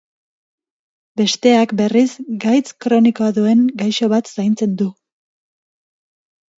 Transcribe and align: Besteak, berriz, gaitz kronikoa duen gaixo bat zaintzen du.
Besteak, 1.21 1.75
berriz, 1.83 2.07
gaitz 2.47 2.63
kronikoa 2.87 3.31
duen 3.39 3.65
gaixo 3.85 4.13
bat 4.19 4.35
zaintzen 4.35 4.77
du. 4.85 4.93